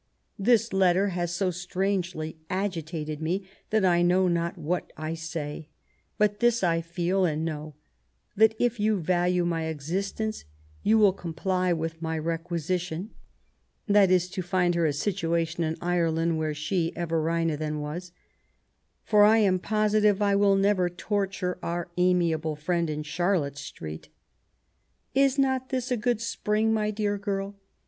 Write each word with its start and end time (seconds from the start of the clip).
This 0.39 0.73
letter 0.73 1.09
has 1.09 1.31
so 1.31 1.51
strangely 1.51 2.39
agitated 2.49 3.21
me 3.21 3.47
that 3.69 3.85
I 3.85 4.01
know 4.01 4.27
not 4.27 4.57
what 4.57 4.91
I 4.97 5.13
say; 5.13 5.67
but 6.17 6.39
this 6.39 6.63
I 6.63 6.81
feel 6.81 7.23
and 7.23 7.45
know, 7.45 7.75
that 8.35 8.55
if 8.57 8.79
yon 8.79 9.03
value 9.03 9.45
my 9.45 9.65
existence 9.65 10.43
you 10.81 10.97
will 10.97 11.13
comply 11.13 11.71
with 11.71 12.01
my 12.01 12.17
reqoisition 12.19 13.09
[that 13.85 14.09
is, 14.09 14.27
to 14.31 14.41
find 14.41 14.73
her 14.73 14.87
a 14.87 14.93
situation 14.93 15.63
in 15.63 15.77
Ireland 15.81 16.39
where 16.39 16.55
she, 16.55 16.91
Everina, 16.95 17.55
then 17.55 17.79
was], 17.79 18.11
for 19.03 19.23
I 19.23 19.37
am 19.37 19.59
positive 19.59 20.19
I 20.19 20.35
will 20.35 20.55
never 20.55 20.89
torture 20.89 21.59
our 21.61 21.91
amiable 21.95 22.55
friend 22.55 22.89
in 22.89 23.03
Charlotte 23.03 23.59
Street. 23.59 24.09
Is 25.13 25.37
not 25.37 25.69
this 25.69 25.91
a 25.91 25.95
good 25.95 26.21
spring, 26.21 26.73
my 26.73 26.89
dear 26.89 27.19
girl 27.19 27.59